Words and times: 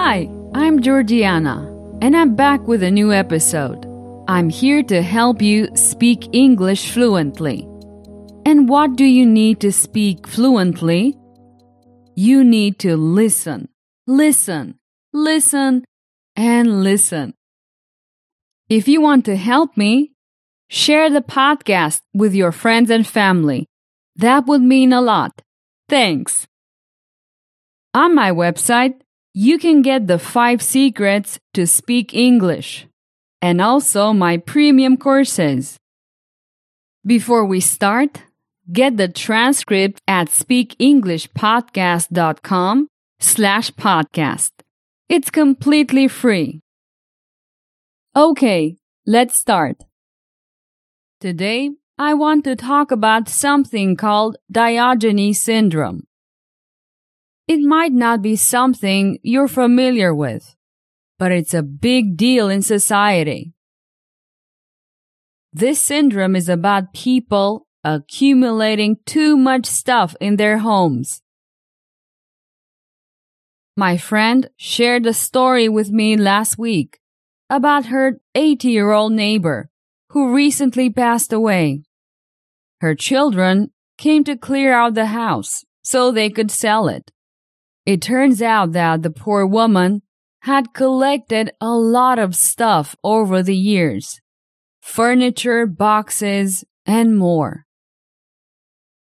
Hi, 0.00 0.30
I'm 0.54 0.80
Georgiana, 0.80 1.56
and 2.00 2.16
I'm 2.16 2.36
back 2.36 2.60
with 2.68 2.84
a 2.84 2.90
new 2.90 3.12
episode. 3.12 3.84
I'm 4.28 4.48
here 4.48 4.80
to 4.84 5.02
help 5.02 5.42
you 5.42 5.74
speak 5.74 6.28
English 6.32 6.92
fluently. 6.92 7.66
And 8.46 8.68
what 8.68 8.94
do 8.94 9.04
you 9.04 9.26
need 9.26 9.58
to 9.58 9.72
speak 9.72 10.28
fluently? 10.28 11.18
You 12.14 12.44
need 12.44 12.78
to 12.78 12.96
listen, 12.96 13.70
listen, 14.06 14.78
listen, 15.12 15.84
and 16.36 16.84
listen. 16.84 17.34
If 18.68 18.86
you 18.86 19.00
want 19.00 19.24
to 19.24 19.34
help 19.34 19.76
me, 19.76 20.12
share 20.68 21.10
the 21.10 21.22
podcast 21.22 22.02
with 22.14 22.36
your 22.36 22.52
friends 22.52 22.88
and 22.88 23.04
family. 23.04 23.66
That 24.14 24.46
would 24.46 24.62
mean 24.62 24.92
a 24.92 25.00
lot. 25.00 25.42
Thanks. 25.88 26.46
On 27.94 28.14
my 28.14 28.30
website, 28.30 29.00
you 29.38 29.54
can 29.56 29.80
get 29.82 30.08
the 30.08 30.18
five 30.18 30.60
secrets 30.60 31.38
to 31.54 31.64
speak 31.64 32.12
English 32.12 32.88
and 33.40 33.60
also 33.60 34.12
my 34.12 34.36
premium 34.36 34.96
courses. 34.96 35.76
Before 37.06 37.44
we 37.44 37.60
start, 37.60 38.22
get 38.72 38.96
the 38.96 39.06
transcript 39.06 40.00
at 40.08 40.26
speakenglishpodcast.com 40.26 42.88
slash 43.20 43.70
podcast. 43.70 44.50
It's 45.08 45.30
completely 45.30 46.08
free. 46.08 46.60
Okay, 48.16 48.76
let's 49.06 49.38
start. 49.38 49.84
Today, 51.20 51.70
I 51.96 52.14
want 52.14 52.42
to 52.42 52.56
talk 52.56 52.90
about 52.90 53.28
something 53.28 53.94
called 53.94 54.36
Diogenes 54.50 55.38
syndrome. 55.38 56.07
It 57.48 57.60
might 57.60 57.92
not 57.92 58.20
be 58.20 58.36
something 58.36 59.18
you're 59.22 59.48
familiar 59.48 60.14
with, 60.14 60.54
but 61.18 61.32
it's 61.32 61.54
a 61.54 61.62
big 61.62 62.18
deal 62.18 62.50
in 62.50 62.60
society. 62.60 63.54
This 65.50 65.80
syndrome 65.80 66.36
is 66.36 66.50
about 66.50 66.92
people 66.92 67.66
accumulating 67.82 68.98
too 69.06 69.34
much 69.38 69.64
stuff 69.64 70.14
in 70.20 70.36
their 70.36 70.58
homes. 70.58 71.22
My 73.78 73.96
friend 73.96 74.50
shared 74.58 75.06
a 75.06 75.14
story 75.14 75.70
with 75.70 75.88
me 75.90 76.18
last 76.18 76.58
week 76.58 77.00
about 77.48 77.86
her 77.86 78.20
80 78.34 78.68
year 78.68 78.90
old 78.90 79.12
neighbor 79.12 79.70
who 80.10 80.34
recently 80.34 80.90
passed 80.90 81.32
away. 81.32 81.82
Her 82.82 82.94
children 82.94 83.70
came 83.96 84.22
to 84.24 84.36
clear 84.36 84.74
out 84.74 84.92
the 84.92 85.06
house 85.06 85.64
so 85.82 86.12
they 86.12 86.28
could 86.28 86.50
sell 86.50 86.88
it. 86.88 87.10
It 87.88 88.02
turns 88.02 88.42
out 88.42 88.72
that 88.72 89.02
the 89.02 89.08
poor 89.08 89.46
woman 89.46 90.02
had 90.40 90.74
collected 90.74 91.52
a 91.58 91.70
lot 91.70 92.18
of 92.18 92.36
stuff 92.36 92.94
over 93.02 93.42
the 93.42 93.56
years 93.56 94.20
furniture, 94.82 95.64
boxes, 95.64 96.64
and 96.84 97.16
more. 97.16 97.64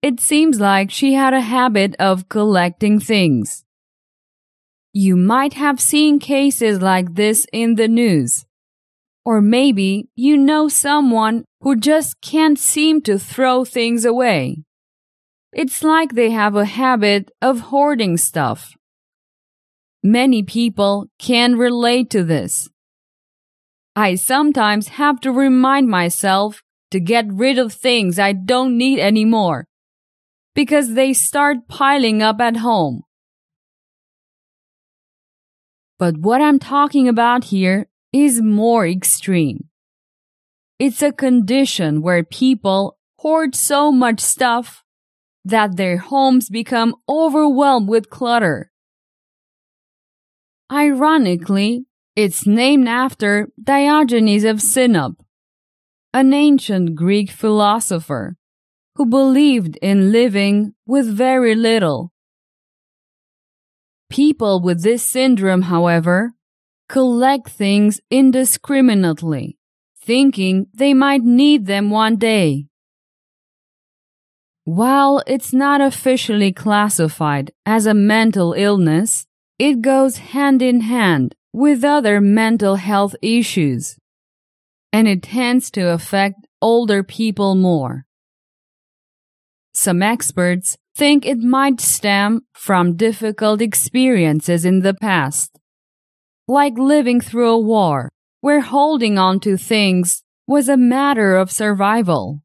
It 0.00 0.18
seems 0.18 0.60
like 0.60 0.90
she 0.90 1.12
had 1.12 1.34
a 1.34 1.42
habit 1.42 1.94
of 1.98 2.30
collecting 2.30 2.98
things. 2.98 3.66
You 4.94 5.14
might 5.14 5.52
have 5.52 5.78
seen 5.78 6.18
cases 6.18 6.80
like 6.80 7.16
this 7.16 7.46
in 7.52 7.74
the 7.74 7.86
news. 7.86 8.46
Or 9.26 9.42
maybe 9.42 10.08
you 10.14 10.38
know 10.38 10.68
someone 10.68 11.44
who 11.60 11.76
just 11.76 12.22
can't 12.22 12.58
seem 12.58 13.02
to 13.02 13.18
throw 13.18 13.66
things 13.66 14.06
away. 14.06 14.64
It's 15.52 15.82
like 15.82 16.14
they 16.14 16.30
have 16.30 16.54
a 16.54 16.64
habit 16.64 17.30
of 17.42 17.60
hoarding 17.60 18.16
stuff. 18.16 18.72
Many 20.02 20.42
people 20.42 21.08
can 21.18 21.56
relate 21.58 22.08
to 22.10 22.22
this. 22.22 22.68
I 23.96 24.14
sometimes 24.14 24.88
have 24.88 25.20
to 25.20 25.32
remind 25.32 25.88
myself 25.88 26.62
to 26.92 27.00
get 27.00 27.26
rid 27.28 27.58
of 27.58 27.72
things 27.72 28.18
I 28.18 28.32
don't 28.32 28.78
need 28.78 29.00
anymore 29.00 29.66
because 30.54 30.94
they 30.94 31.12
start 31.12 31.68
piling 31.68 32.22
up 32.22 32.40
at 32.40 32.58
home. 32.58 33.02
But 35.98 36.16
what 36.18 36.40
I'm 36.40 36.58
talking 36.58 37.08
about 37.08 37.44
here 37.44 37.88
is 38.12 38.40
more 38.40 38.86
extreme. 38.86 39.68
It's 40.78 41.02
a 41.02 41.12
condition 41.12 42.00
where 42.00 42.24
people 42.24 42.96
hoard 43.18 43.54
so 43.54 43.92
much 43.92 44.20
stuff 44.20 44.82
that 45.44 45.76
their 45.76 45.98
homes 45.98 46.48
become 46.48 46.94
overwhelmed 47.08 47.88
with 47.88 48.10
clutter. 48.10 48.70
Ironically, 50.70 51.86
it's 52.14 52.46
named 52.46 52.88
after 52.88 53.48
Diogenes 53.62 54.44
of 54.44 54.58
Sinope, 54.58 55.16
an 56.12 56.32
ancient 56.32 56.94
Greek 56.94 57.30
philosopher 57.30 58.36
who 58.96 59.06
believed 59.06 59.78
in 59.80 60.12
living 60.12 60.74
with 60.86 61.06
very 61.06 61.54
little. 61.54 62.12
People 64.10 64.60
with 64.60 64.82
this 64.82 65.02
syndrome, 65.02 65.62
however, 65.62 66.32
collect 66.88 67.48
things 67.48 68.00
indiscriminately, 68.10 69.56
thinking 69.96 70.66
they 70.74 70.92
might 70.92 71.22
need 71.22 71.66
them 71.66 71.90
one 71.90 72.16
day. 72.16 72.66
While 74.64 75.22
it's 75.26 75.52
not 75.52 75.80
officially 75.80 76.52
classified 76.52 77.50
as 77.64 77.86
a 77.86 77.94
mental 77.94 78.52
illness, 78.52 79.26
it 79.58 79.80
goes 79.80 80.18
hand 80.18 80.62
in 80.62 80.82
hand 80.82 81.34
with 81.52 81.82
other 81.82 82.20
mental 82.20 82.76
health 82.76 83.16
issues, 83.22 83.96
and 84.92 85.08
it 85.08 85.22
tends 85.22 85.70
to 85.72 85.88
affect 85.88 86.46
older 86.60 87.02
people 87.02 87.54
more. 87.54 88.04
Some 89.72 90.02
experts 90.02 90.76
think 90.94 91.24
it 91.24 91.38
might 91.38 91.80
stem 91.80 92.42
from 92.52 92.96
difficult 92.96 93.62
experiences 93.62 94.64
in 94.64 94.80
the 94.80 94.94
past, 94.94 95.58
like 96.46 96.76
living 96.76 97.20
through 97.20 97.50
a 97.50 97.58
war 97.58 98.10
where 98.40 98.60
holding 98.60 99.18
on 99.18 99.40
to 99.40 99.56
things 99.56 100.22
was 100.46 100.68
a 100.68 100.76
matter 100.76 101.36
of 101.36 101.50
survival. 101.50 102.42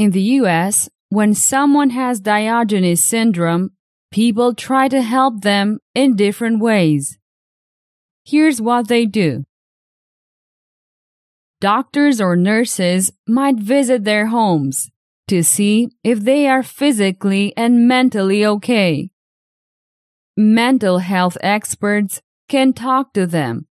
In 0.00 0.12
the 0.12 0.40
US, 0.40 0.88
when 1.10 1.34
someone 1.34 1.90
has 1.90 2.20
Diogenes 2.20 3.04
syndrome, 3.04 3.72
people 4.10 4.54
try 4.54 4.88
to 4.88 5.02
help 5.02 5.42
them 5.42 5.78
in 5.94 6.16
different 6.16 6.58
ways. 6.58 7.18
Here's 8.24 8.62
what 8.62 8.88
they 8.88 9.04
do. 9.04 9.44
Doctors 11.60 12.18
or 12.18 12.34
nurses 12.34 13.12
might 13.28 13.58
visit 13.58 14.04
their 14.04 14.28
homes 14.28 14.90
to 15.28 15.42
see 15.42 15.90
if 16.02 16.20
they 16.20 16.48
are 16.48 16.62
physically 16.62 17.52
and 17.54 17.86
mentally 17.86 18.42
okay. 18.42 19.10
Mental 20.34 21.00
health 21.00 21.36
experts 21.42 22.22
can 22.48 22.72
talk 22.72 23.12
to 23.12 23.26
them 23.26 23.66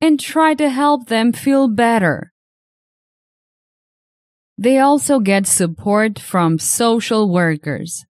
and 0.00 0.20
try 0.20 0.54
to 0.54 0.68
help 0.68 1.08
them 1.08 1.32
feel 1.32 1.66
better. 1.66 2.31
They 4.62 4.78
also 4.78 5.18
get 5.18 5.48
support 5.48 6.20
from 6.20 6.60
social 6.60 7.28
workers. 7.28 8.06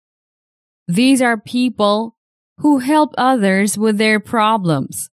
These 0.87 1.21
are 1.21 1.37
people 1.37 2.15
who 2.57 2.79
help 2.79 3.13
others 3.19 3.77
with 3.77 3.99
their 3.99 4.19
problems. 4.19 5.11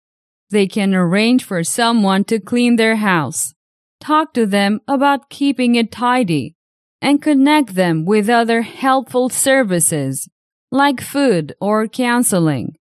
They 0.51 0.67
can 0.67 0.93
arrange 0.93 1.45
for 1.45 1.63
someone 1.63 2.25
to 2.25 2.41
clean 2.41 2.75
their 2.75 2.97
house, 2.97 3.55
talk 4.01 4.35
to 4.35 4.45
them 4.45 4.81
about 4.89 5.31
keeping 5.31 5.77
it 5.77 5.93
tidy, 5.93 6.57
and 7.01 7.23
connect 7.23 7.77
them 7.77 8.05
with 8.05 8.29
other 8.29 8.63
helpful 8.63 9.29
services 9.29 10.29
like 10.73 11.01
food 11.01 11.55
or 11.61 11.87
counseling. 11.87 12.75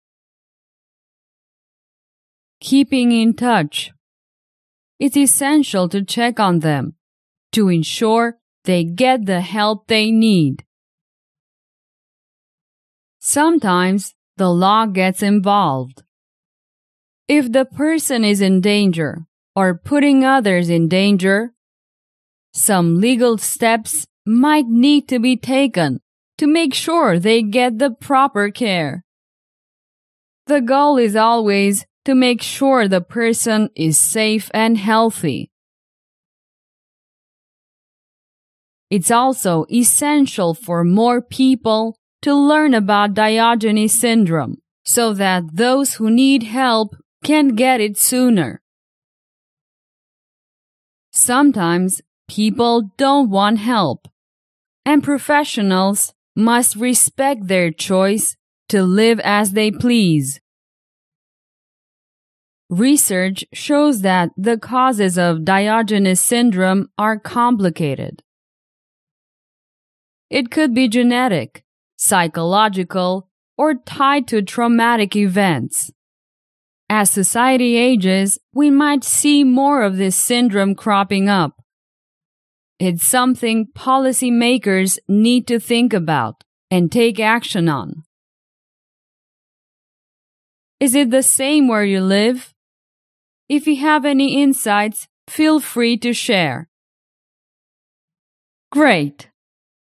Keeping 2.60 3.10
in 3.10 3.34
touch. 3.34 3.90
It's 5.00 5.16
essential 5.16 5.88
to 5.88 6.04
check 6.04 6.38
on 6.38 6.60
them 6.60 6.94
to 7.52 7.68
ensure 7.68 8.38
they 8.64 8.84
get 8.84 9.26
the 9.26 9.40
help 9.40 9.86
they 9.86 10.10
need. 10.10 10.64
Sometimes 13.18 14.14
the 14.36 14.50
law 14.50 14.86
gets 14.86 15.22
involved. 15.22 16.02
If 17.28 17.50
the 17.50 17.64
person 17.64 18.24
is 18.24 18.40
in 18.40 18.60
danger 18.60 19.26
or 19.54 19.78
putting 19.78 20.24
others 20.24 20.68
in 20.68 20.88
danger, 20.88 21.52
some 22.52 23.00
legal 23.00 23.36
steps 23.38 24.06
might 24.24 24.66
need 24.66 25.08
to 25.08 25.18
be 25.18 25.36
taken 25.36 26.00
to 26.38 26.46
make 26.46 26.74
sure 26.74 27.18
they 27.18 27.42
get 27.42 27.78
the 27.78 27.90
proper 27.90 28.50
care. 28.50 29.04
The 30.46 30.60
goal 30.60 30.96
is 30.96 31.16
always 31.16 31.86
to 32.04 32.14
make 32.14 32.42
sure 32.42 32.86
the 32.86 33.00
person 33.00 33.70
is 33.74 33.98
safe 33.98 34.50
and 34.54 34.78
healthy. 34.78 35.50
It's 38.90 39.10
also 39.10 39.66
essential 39.70 40.54
for 40.54 40.84
more 40.84 41.20
people 41.20 41.98
to 42.22 42.34
learn 42.34 42.74
about 42.74 43.14
Diogenes 43.14 43.98
syndrome 43.98 44.58
so 44.84 45.12
that 45.14 45.42
those 45.52 45.94
who 45.94 46.10
need 46.10 46.44
help 46.44 46.96
can 47.24 47.56
get 47.56 47.80
it 47.80 47.98
sooner. 47.98 48.62
Sometimes 51.10 52.00
people 52.28 52.92
don't 52.96 53.30
want 53.30 53.58
help, 53.58 54.06
and 54.84 55.02
professionals 55.02 56.12
must 56.36 56.76
respect 56.76 57.48
their 57.48 57.72
choice 57.72 58.36
to 58.68 58.82
live 58.82 59.18
as 59.20 59.52
they 59.52 59.70
please. 59.70 60.40
Research 62.68 63.44
shows 63.52 64.02
that 64.02 64.30
the 64.36 64.58
causes 64.58 65.16
of 65.16 65.44
Diogenes 65.44 66.20
syndrome 66.20 66.88
are 66.98 67.18
complicated. 67.18 68.22
It 70.28 70.50
could 70.50 70.74
be 70.74 70.88
genetic, 70.88 71.62
psychological, 71.96 73.28
or 73.56 73.74
tied 73.74 74.26
to 74.28 74.42
traumatic 74.42 75.14
events. 75.14 75.92
As 76.88 77.10
society 77.10 77.76
ages, 77.76 78.38
we 78.52 78.70
might 78.70 79.04
see 79.04 79.44
more 79.44 79.82
of 79.82 79.96
this 79.96 80.16
syndrome 80.16 80.74
cropping 80.74 81.28
up. 81.28 81.62
It's 82.78 83.04
something 83.04 83.68
policymakers 83.76 84.98
need 85.08 85.46
to 85.46 85.58
think 85.58 85.92
about 85.92 86.44
and 86.70 86.92
take 86.92 87.18
action 87.18 87.68
on. 87.68 88.04
Is 90.78 90.94
it 90.94 91.10
the 91.10 91.22
same 91.22 91.68
where 91.68 91.84
you 91.84 92.02
live? 92.02 92.52
If 93.48 93.66
you 93.66 93.76
have 93.76 94.04
any 94.04 94.42
insights, 94.42 95.08
feel 95.28 95.58
free 95.60 95.96
to 95.98 96.12
share. 96.12 96.68
Great! 98.70 99.30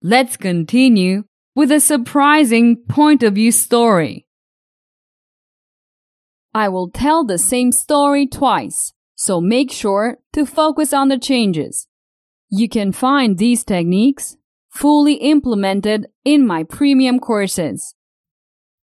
Let's 0.08 0.36
continue 0.36 1.24
with 1.56 1.72
a 1.72 1.80
surprising 1.80 2.76
point 2.88 3.24
of 3.24 3.34
view 3.34 3.50
story. 3.50 4.28
I 6.54 6.68
will 6.68 6.90
tell 6.90 7.24
the 7.24 7.38
same 7.38 7.72
story 7.72 8.28
twice, 8.28 8.92
so 9.16 9.40
make 9.40 9.72
sure 9.72 10.18
to 10.32 10.46
focus 10.46 10.92
on 10.92 11.08
the 11.08 11.18
changes. 11.18 11.88
You 12.48 12.68
can 12.68 12.92
find 12.92 13.36
these 13.36 13.64
techniques 13.64 14.36
fully 14.68 15.14
implemented 15.14 16.06
in 16.24 16.46
my 16.46 16.62
premium 16.62 17.18
courses 17.18 17.96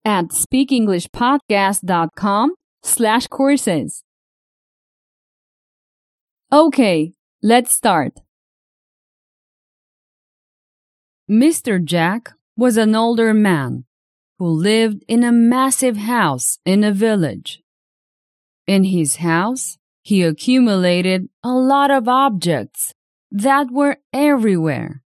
at 0.04 0.30
speakenglishpodcast.com 0.30 2.54
slash 2.82 3.28
courses. 3.28 4.02
Okay, 6.50 7.12
let's 7.44 7.72
start. 7.72 8.18
Mr. 11.30 11.82
Jack 11.82 12.32
was 12.56 12.76
an 12.76 12.94
older 12.94 13.32
man 13.32 13.84
who 14.38 14.46
lived 14.46 15.04
in 15.06 15.22
a 15.22 15.30
massive 15.30 15.96
house 15.96 16.58
in 16.64 16.82
a 16.82 16.92
village. 16.92 17.62
In 18.66 18.84
his 18.84 19.16
house, 19.16 19.78
he 20.02 20.22
accumulated 20.22 21.28
a 21.44 21.52
lot 21.52 21.90
of 21.90 22.08
objects 22.08 22.92
that 23.30 23.70
were 23.70 23.98
everywhere. 24.12 25.02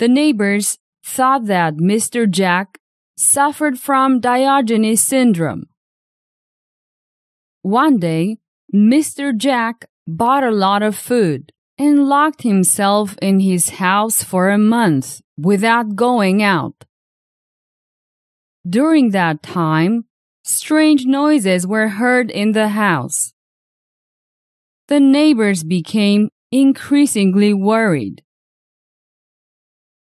The 0.00 0.08
neighbors 0.08 0.78
thought 1.04 1.46
that 1.46 1.74
Mr. 1.76 2.28
Jack 2.28 2.80
suffered 3.16 3.78
from 3.78 4.20
Diogenes 4.20 5.02
syndrome. 5.02 5.68
One 7.62 7.98
day, 7.98 8.38
Mr. 8.74 9.36
Jack 9.36 9.86
bought 10.06 10.42
a 10.42 10.50
lot 10.50 10.82
of 10.82 10.96
food 10.96 11.52
and 11.80 12.10
locked 12.10 12.42
himself 12.42 13.16
in 13.22 13.40
his 13.40 13.70
house 13.80 14.22
for 14.22 14.50
a 14.50 14.58
month 14.58 15.22
without 15.38 15.96
going 15.96 16.42
out. 16.42 16.84
During 18.68 19.12
that 19.12 19.42
time, 19.42 20.04
strange 20.44 21.06
noises 21.06 21.66
were 21.66 21.88
heard 21.88 22.30
in 22.30 22.52
the 22.52 22.68
house. 22.68 23.32
The 24.88 25.00
neighbors 25.00 25.64
became 25.64 26.28
increasingly 26.52 27.54
worried. 27.54 28.22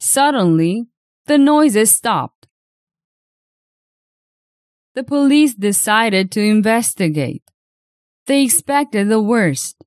Suddenly, 0.02 0.88
the 1.28 1.38
noises 1.38 1.96
stopped. 1.96 2.46
The 4.96 5.04
police 5.06 5.54
decided 5.54 6.30
to 6.34 6.42
investigate. 6.42 7.44
They 8.28 8.44
expected 8.44 9.08
the 9.08 9.22
worst. 9.22 9.78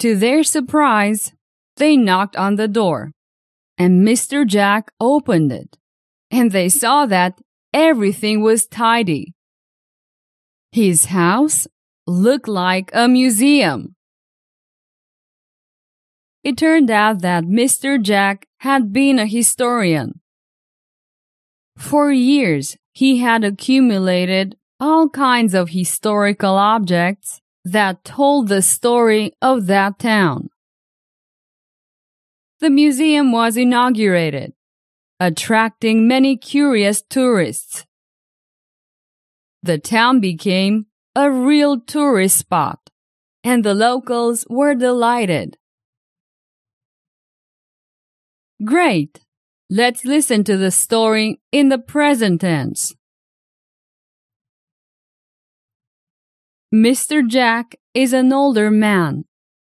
To 0.00 0.16
their 0.16 0.42
surprise, 0.42 1.32
they 1.76 1.96
knocked 1.96 2.36
on 2.36 2.56
the 2.56 2.68
door, 2.68 3.12
and 3.78 4.06
Mr. 4.06 4.46
Jack 4.46 4.92
opened 5.00 5.52
it, 5.52 5.76
and 6.30 6.52
they 6.52 6.68
saw 6.68 7.06
that 7.06 7.40
everything 7.72 8.42
was 8.42 8.66
tidy. 8.66 9.34
His 10.72 11.06
house 11.06 11.66
looked 12.06 12.48
like 12.48 12.90
a 12.92 13.08
museum. 13.08 13.94
It 16.42 16.58
turned 16.58 16.90
out 16.90 17.22
that 17.22 17.44
Mr. 17.44 18.00
Jack 18.00 18.46
had 18.58 18.92
been 18.92 19.18
a 19.18 19.26
historian. 19.26 20.20
For 21.76 22.12
years, 22.12 22.76
he 22.92 23.18
had 23.18 23.44
accumulated 23.44 24.56
all 24.78 25.08
kinds 25.08 25.54
of 25.54 25.70
historical 25.70 26.56
objects 26.56 27.40
that 27.64 28.04
told 28.04 28.48
the 28.48 28.62
story 28.62 29.32
of 29.40 29.66
that 29.66 29.98
town. 29.98 30.50
The 32.60 32.70
museum 32.70 33.32
was 33.32 33.56
inaugurated, 33.56 34.52
attracting 35.18 36.06
many 36.06 36.36
curious 36.36 37.02
tourists. 37.02 37.84
The 39.62 39.78
town 39.78 40.20
became 40.20 40.86
a 41.16 41.30
real 41.30 41.80
tourist 41.80 42.38
spot, 42.38 42.90
and 43.42 43.64
the 43.64 43.74
locals 43.74 44.46
were 44.48 44.74
delighted. 44.74 45.56
Great! 48.64 49.20
Let's 49.70 50.04
listen 50.04 50.44
to 50.44 50.56
the 50.56 50.70
story 50.70 51.40
in 51.50 51.70
the 51.70 51.78
present 51.78 52.42
tense. 52.42 52.94
Mr. 56.74 57.24
Jack 57.24 57.76
is 57.94 58.12
an 58.12 58.32
older 58.32 58.68
man 58.68 59.24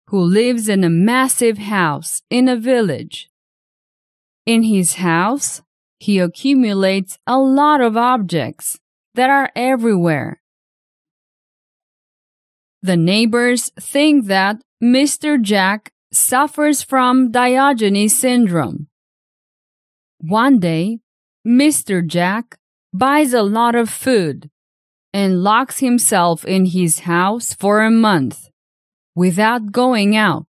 who 0.08 0.20
lives 0.20 0.68
in 0.68 0.84
a 0.84 0.90
massive 0.90 1.56
house 1.56 2.20
in 2.28 2.46
a 2.46 2.56
village. 2.56 3.30
In 4.44 4.64
his 4.64 4.96
house, 4.96 5.62
he 5.98 6.18
accumulates 6.18 7.18
a 7.26 7.38
lot 7.38 7.80
of 7.80 7.96
objects 7.96 8.78
that 9.14 9.30
are 9.30 9.50
everywhere. 9.56 10.42
The 12.82 12.98
neighbors 12.98 13.70
think 13.80 14.26
that 14.26 14.60
Mr. 14.84 15.40
Jack 15.40 15.92
suffers 16.12 16.82
from 16.82 17.30
Diogenes 17.30 18.14
syndrome. 18.14 18.88
One 20.18 20.58
day, 20.58 20.98
Mr. 21.46 22.06
Jack 22.06 22.58
buys 22.92 23.32
a 23.32 23.42
lot 23.42 23.74
of 23.74 23.88
food 23.88 24.50
and 25.12 25.42
locks 25.42 25.80
himself 25.80 26.44
in 26.44 26.66
his 26.66 27.00
house 27.00 27.54
for 27.54 27.82
a 27.82 27.90
month 27.90 28.48
without 29.14 29.72
going 29.72 30.16
out. 30.16 30.46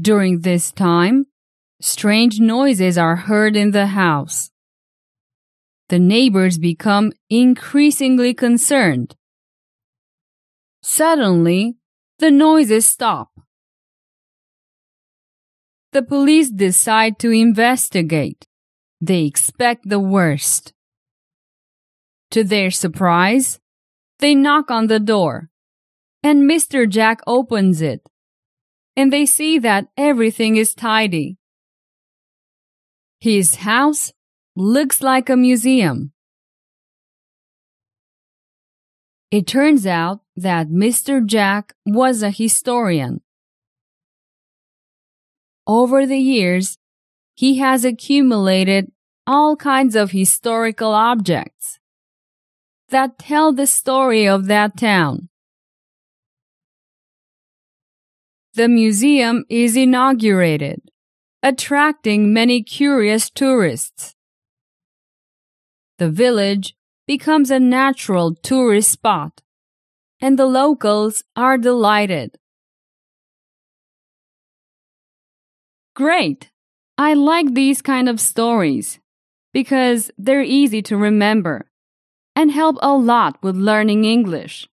During 0.00 0.40
this 0.40 0.72
time, 0.72 1.26
strange 1.80 2.40
noises 2.40 2.98
are 2.98 3.16
heard 3.16 3.54
in 3.56 3.70
the 3.70 3.86
house. 3.86 4.50
The 5.88 5.98
neighbors 5.98 6.58
become 6.58 7.12
increasingly 7.30 8.34
concerned. 8.34 9.14
Suddenly, 10.82 11.76
the 12.18 12.30
noises 12.30 12.86
stop. 12.86 13.28
The 15.92 16.02
police 16.02 16.50
decide 16.50 17.18
to 17.20 17.30
investigate. 17.30 18.46
They 19.06 19.24
expect 19.24 19.86
the 19.86 20.00
worst. 20.00 20.72
To 22.30 22.42
their 22.42 22.70
surprise, 22.70 23.60
they 24.20 24.34
knock 24.34 24.70
on 24.70 24.86
the 24.86 24.98
door, 24.98 25.50
and 26.22 26.50
Mr. 26.50 26.88
Jack 26.88 27.20
opens 27.26 27.82
it, 27.82 28.00
and 28.96 29.12
they 29.12 29.26
see 29.26 29.58
that 29.58 29.88
everything 29.98 30.56
is 30.56 30.72
tidy. 30.74 31.36
His 33.20 33.56
house 33.56 34.10
looks 34.56 35.02
like 35.02 35.28
a 35.28 35.36
museum. 35.36 36.12
It 39.30 39.46
turns 39.46 39.86
out 39.86 40.20
that 40.34 40.68
Mr. 40.68 41.22
Jack 41.22 41.74
was 41.84 42.22
a 42.22 42.30
historian. 42.30 43.20
Over 45.66 46.06
the 46.06 46.18
years, 46.18 46.78
he 47.34 47.58
has 47.58 47.84
accumulated 47.84 48.93
all 49.26 49.56
kinds 49.56 49.96
of 49.96 50.10
historical 50.10 50.92
objects 50.92 51.78
that 52.90 53.18
tell 53.18 53.52
the 53.52 53.66
story 53.66 54.28
of 54.28 54.46
that 54.46 54.76
town. 54.76 55.28
The 58.54 58.68
museum 58.68 59.44
is 59.48 59.76
inaugurated, 59.76 60.82
attracting 61.42 62.32
many 62.32 62.62
curious 62.62 63.30
tourists. 63.30 64.14
The 65.98 66.10
village 66.10 66.76
becomes 67.06 67.50
a 67.50 67.58
natural 67.58 68.34
tourist 68.34 68.90
spot, 68.92 69.42
and 70.20 70.38
the 70.38 70.46
locals 70.46 71.24
are 71.34 71.58
delighted. 71.58 72.38
Great! 75.94 76.50
I 76.96 77.14
like 77.14 77.54
these 77.54 77.82
kind 77.82 78.08
of 78.08 78.20
stories 78.20 79.00
because 79.54 80.10
they're 80.18 80.42
easy 80.42 80.82
to 80.82 80.98
remember 80.98 81.70
and 82.36 82.50
help 82.50 82.76
a 82.82 82.92
lot 82.92 83.42
with 83.42 83.56
learning 83.56 84.04
English. 84.04 84.68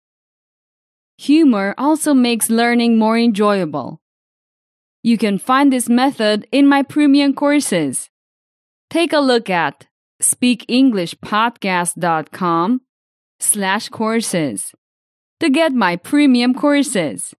Humor 1.18 1.74
also 1.76 2.14
makes 2.14 2.48
learning 2.48 2.96
more 2.98 3.18
enjoyable. 3.18 4.00
You 5.02 5.18
can 5.18 5.38
find 5.38 5.70
this 5.70 5.86
method 5.88 6.48
in 6.50 6.66
my 6.66 6.82
premium 6.82 7.34
courses. 7.34 8.08
Take 8.88 9.12
a 9.12 9.20
look 9.20 9.50
at 9.50 9.86
speakenglishpodcast.com 10.22 12.80
slash 13.38 13.88
courses 13.90 14.72
to 15.40 15.50
get 15.50 15.72
my 15.72 15.96
premium 15.96 16.54
courses. 16.54 17.34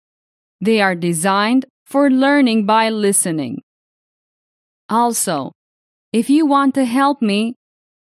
They 0.60 0.80
are 0.80 0.94
designed 0.96 1.66
for 1.86 2.12
learning 2.12 2.68
by 2.68 2.90
listening. 2.90 3.64
Also, 4.90 5.54
if 6.14 6.30
you 6.30 6.46
want 6.46 6.76
to 6.76 6.86
help 6.86 7.22
me, 7.22 7.56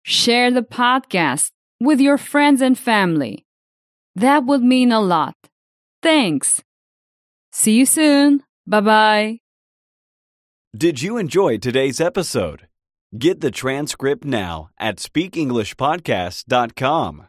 share 0.02 0.50
the 0.50 0.62
podcast 0.62 1.50
with 1.80 2.00
your 2.00 2.18
friends 2.18 2.60
and 2.60 2.78
family. 2.78 3.46
That 4.16 4.44
would 4.44 4.62
mean 4.62 4.92
a 4.92 5.00
lot. 5.00 5.34
Thanks. 6.02 6.62
See 7.52 7.78
you 7.78 7.86
soon. 7.86 8.42
Bye 8.66 8.80
bye. 8.80 9.38
Did 10.76 11.00
you 11.02 11.18
enjoy 11.18 11.58
today's 11.58 12.00
episode? 12.00 12.66
Get 13.16 13.40
the 13.40 13.50
transcript 13.50 14.24
now 14.24 14.70
at 14.78 14.96
speakenglishpodcast.com. 14.96 17.26